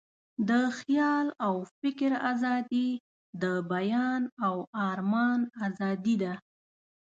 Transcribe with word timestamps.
د 0.49 0.51
خیال 0.77 1.27
او 1.45 1.55
فکر 1.79 2.11
آزادي، 2.31 2.89
د 3.41 3.43
بیان 3.71 4.21
او 4.45 4.55
آرمان 4.89 5.39
آزادي 5.65 6.15
ده. 6.23 6.33